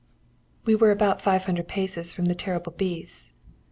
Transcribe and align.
"We 0.65 0.73
were 0.73 0.89
about 0.89 1.21
five 1.21 1.43
hundred 1.45 1.67
paces 1.67 2.11
from 2.11 2.25
the 2.25 2.33
terrible 2.33 2.71
beasts. 2.71 3.33